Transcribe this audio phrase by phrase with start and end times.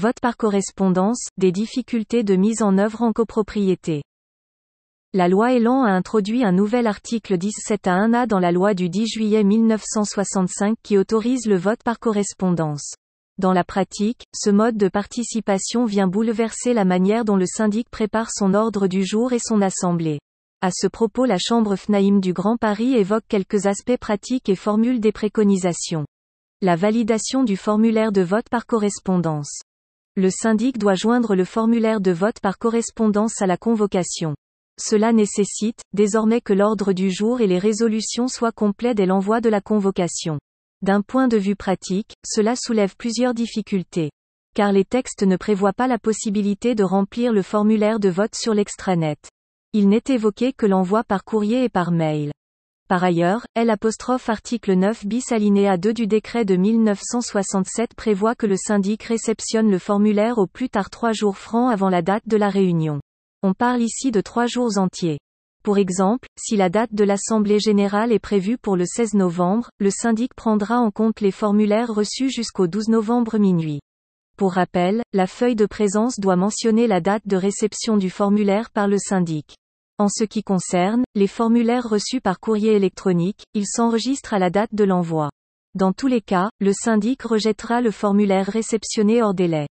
[0.00, 4.04] Vote par correspondance, des difficultés de mise en œuvre en copropriété.
[5.12, 8.90] La loi Elan a introduit un nouvel article 17 à 1A dans la loi du
[8.90, 12.94] 10 juillet 1965 qui autorise le vote par correspondance.
[13.38, 18.30] Dans la pratique, ce mode de participation vient bouleverser la manière dont le syndic prépare
[18.30, 20.20] son ordre du jour et son assemblée.
[20.60, 25.00] À ce propos la Chambre FNAIM du Grand Paris évoque quelques aspects pratiques et formule
[25.00, 26.06] des préconisations.
[26.62, 29.58] La validation du formulaire de vote par correspondance.
[30.20, 34.34] Le syndic doit joindre le formulaire de vote par correspondance à la convocation.
[34.76, 39.48] Cela nécessite, désormais que l'ordre du jour et les résolutions soient complets dès l'envoi de
[39.48, 40.40] la convocation.
[40.82, 44.10] D'un point de vue pratique, cela soulève plusieurs difficultés.
[44.56, 48.54] Car les textes ne prévoient pas la possibilité de remplir le formulaire de vote sur
[48.54, 49.18] l'extranet.
[49.72, 52.32] Il n'est évoqué que l'envoi par courrier et par mail.
[52.88, 58.56] Par ailleurs, L article 9 bis alinéa 2 du décret de 1967 prévoit que le
[58.56, 62.48] syndic réceptionne le formulaire au plus tard trois jours francs avant la date de la
[62.48, 63.00] réunion.
[63.42, 65.18] On parle ici de trois jours entiers.
[65.62, 69.90] Pour exemple, si la date de l'Assemblée générale est prévue pour le 16 novembre, le
[69.90, 73.80] syndic prendra en compte les formulaires reçus jusqu'au 12 novembre minuit.
[74.38, 78.88] Pour rappel, la feuille de présence doit mentionner la date de réception du formulaire par
[78.88, 79.58] le syndic.
[80.00, 84.72] En ce qui concerne, les formulaires reçus par courrier électronique, ils s'enregistrent à la date
[84.72, 85.28] de l'envoi.
[85.74, 89.66] Dans tous les cas, le syndic rejettera le formulaire réceptionné hors délai.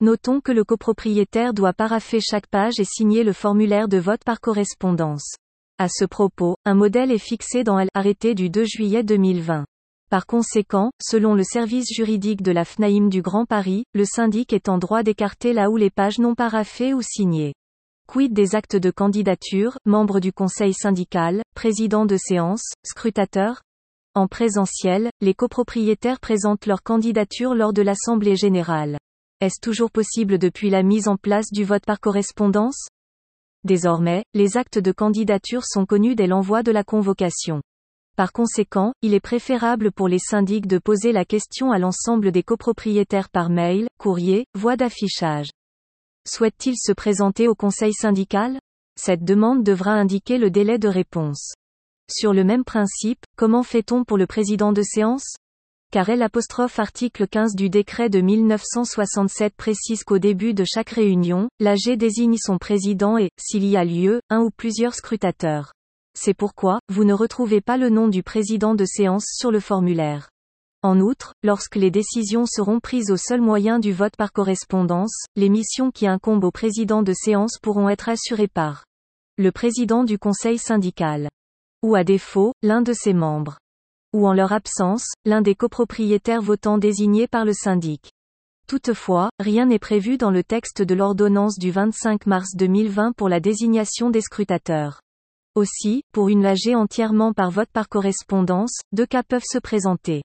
[0.00, 4.40] Notons que le copropriétaire doit paraffer chaque page et signer le formulaire de vote par
[4.40, 5.36] correspondance.
[5.78, 9.64] À ce propos, un modèle est fixé dans l'arrêté du 2 juillet 2020.
[10.10, 14.68] Par conséquent, selon le service juridique de la FNAIM du Grand Paris, le syndic est
[14.68, 17.54] en droit d'écarter là où les pages non paraffées ou signées.
[18.10, 23.60] Quid des actes de candidature, membres du conseil syndical, président de séance, scrutateur?
[24.14, 28.96] En présentiel, les copropriétaires présentent leur candidature lors de l'Assemblée générale.
[29.42, 32.88] Est-ce toujours possible depuis la mise en place du vote par correspondance?
[33.64, 37.60] Désormais, les actes de candidature sont connus dès l'envoi de la convocation.
[38.16, 42.42] Par conséquent, il est préférable pour les syndics de poser la question à l'ensemble des
[42.42, 45.50] copropriétaires par mail, courrier, voie d'affichage.
[46.30, 48.58] Souhaite-t-il se présenter au conseil syndical?
[49.00, 51.54] Cette demande devra indiquer le délai de réponse.
[52.10, 55.36] Sur le même principe, comment fait-on pour le président de séance?
[55.90, 61.96] Car l'apostrophe article 15 du décret de 1967 précise qu'au début de chaque réunion, l'AG
[61.96, 65.72] désigne son président et, s'il y a lieu, un ou plusieurs scrutateurs.
[66.14, 70.28] C'est pourquoi, vous ne retrouvez pas le nom du président de séance sur le formulaire.
[70.84, 75.48] En outre, lorsque les décisions seront prises au seul moyen du vote par correspondance, les
[75.48, 78.84] missions qui incombent au président de séance pourront être assurées par
[79.38, 81.28] le président du conseil syndical.
[81.82, 83.58] Ou à défaut, l'un de ses membres.
[84.12, 88.12] Ou en leur absence, l'un des copropriétaires votants désignés par le syndic.
[88.68, 93.40] Toutefois, rien n'est prévu dans le texte de l'ordonnance du 25 mars 2020 pour la
[93.40, 95.00] désignation des scrutateurs.
[95.56, 100.22] Aussi, pour une AG entièrement par vote par correspondance, deux cas peuvent se présenter.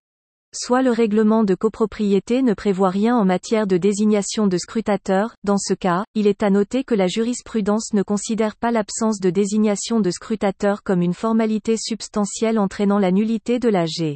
[0.56, 5.58] Soit le règlement de copropriété ne prévoit rien en matière de désignation de scrutateurs, dans
[5.58, 10.00] ce cas, il est à noter que la jurisprudence ne considère pas l'absence de désignation
[10.00, 14.16] de scrutateurs comme une formalité substantielle entraînant la nullité de l'AG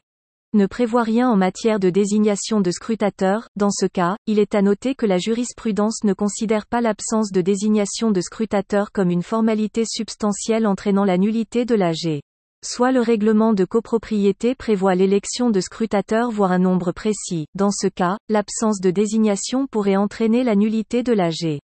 [0.53, 4.61] ne prévoit rien en matière de désignation de scrutateurs, dans ce cas, il est à
[4.61, 9.83] noter que la jurisprudence ne considère pas l'absence de désignation de scrutateurs comme une formalité
[9.85, 12.21] substantielle entraînant la nullité de l'AG.
[12.63, 17.85] Soit le règlement de copropriété prévoit l'élection de scrutateurs voire un nombre précis, dans ce
[17.87, 21.59] cas, l'absence de désignation pourrait entraîner la nullité de l'AG.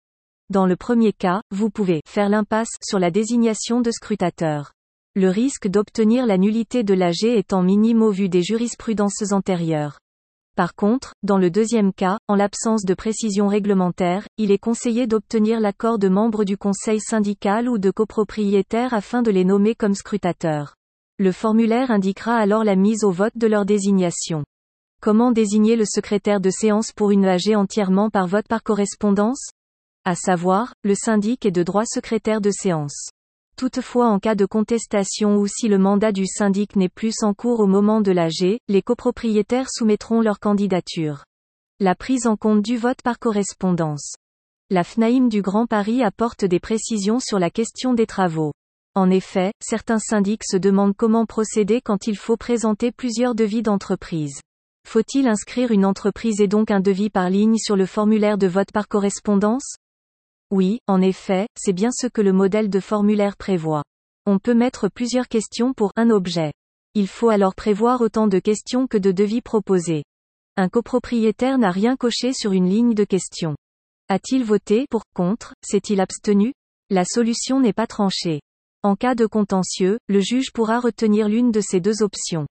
[0.51, 4.73] Dans le premier cas, vous pouvez faire l'impasse sur la désignation de scrutateurs.
[5.15, 10.01] Le risque d'obtenir la nullité de l'AG étant minime au vu des jurisprudences antérieures.
[10.57, 15.61] Par contre, dans le deuxième cas, en l'absence de précision réglementaire, il est conseillé d'obtenir
[15.61, 20.75] l'accord de membres du conseil syndical ou de copropriétaires afin de les nommer comme scrutateurs.
[21.23, 24.43] Le formulaire indiquera alors la mise au vote de leur désignation.
[25.03, 29.51] Comment désigner le secrétaire de séance pour une AG entièrement par vote par correspondance?
[30.07, 33.11] À savoir, le syndic est de droit secrétaire de séance.
[33.59, 37.61] Toutefois en cas de contestation ou si le mandat du syndic n'est plus en cours
[37.61, 41.27] au moment de l'AG, les copropriétaires soumettront leur candidature.
[41.81, 44.15] La prise en compte du vote par correspondance.
[44.71, 48.53] La FNAIM du Grand Paris apporte des précisions sur la question des travaux.
[48.95, 54.41] En effet, certains syndics se demandent comment procéder quand il faut présenter plusieurs devis d'entreprise.
[54.89, 58.73] Faut-il inscrire une entreprise et donc un devis par ligne sur le formulaire de vote
[58.73, 59.77] par correspondance?
[60.51, 63.85] Oui, en effet, c'est bien ce que le modèle de formulaire prévoit.
[64.27, 66.53] On peut mettre plusieurs questions pour un objet.
[66.95, 70.03] Il faut alors prévoir autant de questions que de devis proposés.
[70.57, 73.55] Un copropriétaire n'a rien coché sur une ligne de question.
[74.09, 76.53] A-t-il voté pour, contre, s'est-il abstenu?
[76.91, 78.41] La solution n'est pas tranchée.
[78.83, 82.47] En cas de contentieux, le juge pourra retenir l'une de ces deux options.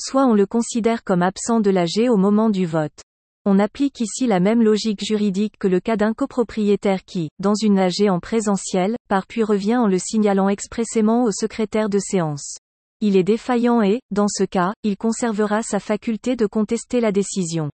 [0.00, 2.98] Soit on le considère comme absent de l'AG au moment du vote.
[3.44, 7.78] On applique ici la même logique juridique que le cas d'un copropriétaire qui, dans une
[7.78, 12.56] AG en présentiel, part puis revient en le signalant expressément au secrétaire de séance.
[13.02, 17.70] Il est défaillant et, dans ce cas, il conservera sa faculté de contester la décision.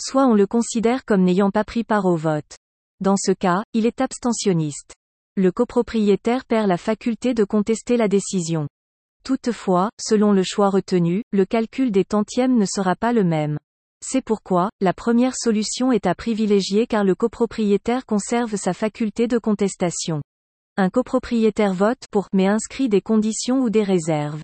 [0.00, 2.56] Soit on le considère comme n'ayant pas pris part au vote.
[3.00, 4.94] Dans ce cas, il est abstentionniste.
[5.40, 8.68] Le copropriétaire perd la faculté de contester la décision.
[9.24, 13.58] Toutefois, selon le choix retenu, le calcul des tantièmes ne sera pas le même.
[14.04, 19.38] C'est pourquoi, la première solution est à privilégier car le copropriétaire conserve sa faculté de
[19.38, 20.20] contestation.
[20.76, 24.42] Un copropriétaire vote pour, mais inscrit des conditions ou des réserves.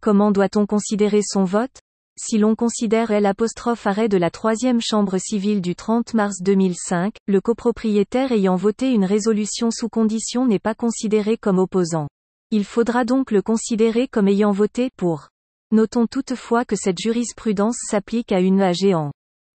[0.00, 1.78] Comment doit-on considérer son vote?
[2.24, 7.40] Si l'on considère l'apostrophe arrêt de la troisième chambre civile du 30 mars 2005, le
[7.40, 12.06] copropriétaire ayant voté une résolution sous condition n'est pas considéré comme opposant.
[12.52, 15.30] Il faudra donc le considérer comme ayant voté pour.
[15.72, 19.10] Notons toutefois que cette jurisprudence s'applique à une AG en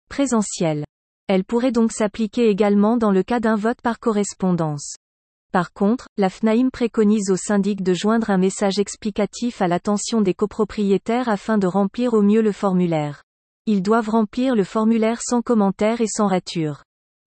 [0.09, 0.85] présentiel.
[1.27, 4.95] Elle pourrait donc s'appliquer également dans le cas d'un vote par correspondance.
[5.56, 10.34] Par contre, la FNAIM préconise au syndic de joindre un message explicatif à l'attention des
[10.34, 13.24] copropriétaires afin de remplir au mieux le formulaire.
[13.66, 16.84] Ils doivent remplir le formulaire sans commentaire et sans rature.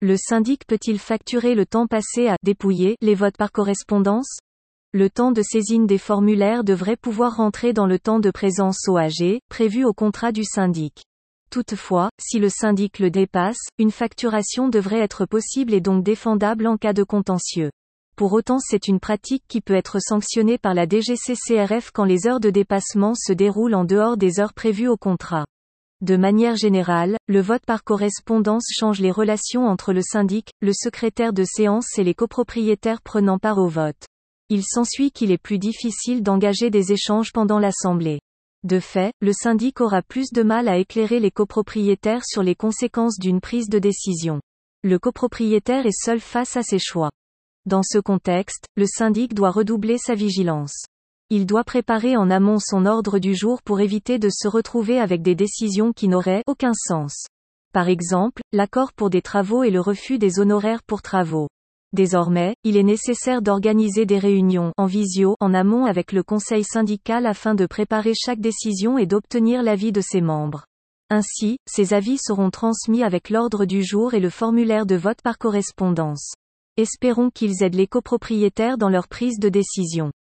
[0.01, 4.41] Le syndic peut-il facturer le temps passé à dépouiller les votes par correspondance?
[4.93, 8.97] Le temps de saisine des formulaires devrait pouvoir rentrer dans le temps de présence au
[8.97, 11.05] AG, prévu au contrat du syndic.
[11.53, 16.77] Toutefois, si le syndic le dépasse, une facturation devrait être possible et donc défendable en
[16.79, 17.71] cas de contentieux.
[18.19, 22.41] Pour autant c'est une pratique qui peut être sanctionnée par la DGCCRF quand les heures
[22.41, 25.47] de dépassement se déroulent en dehors des heures prévues au contrat.
[26.01, 31.33] De manière générale, le vote par correspondance change les relations entre le syndic, le secrétaire
[31.33, 34.05] de séance et les copropriétaires prenant part au vote.
[34.49, 38.19] Il s'ensuit qu'il est plus difficile d'engager des échanges pendant l'Assemblée.
[38.65, 43.21] De fait, le syndic aura plus de mal à éclairer les copropriétaires sur les conséquences
[43.21, 44.41] d'une prise de décision.
[44.83, 47.11] Le copropriétaire est seul face à ses choix.
[47.67, 50.85] Dans ce contexte, le syndic doit redoubler sa vigilance.
[51.31, 55.21] Il doit préparer en amont son ordre du jour pour éviter de se retrouver avec
[55.21, 57.27] des décisions qui n'auraient aucun sens.
[57.75, 61.49] Par exemple, l'accord pour des travaux et le refus des honoraires pour travaux.
[61.93, 67.27] Désormais, il est nécessaire d'organiser des réunions en visio en amont avec le conseil syndical
[67.27, 70.65] afin de préparer chaque décision et d'obtenir l'avis de ses membres.
[71.11, 75.39] Ainsi, ces avis seront transmis avec l'ordre du jour et le formulaire de vote par
[75.39, 76.33] correspondance.
[76.79, 80.13] Espérons qu'ils aident les copropriétaires dans leur prise de décision.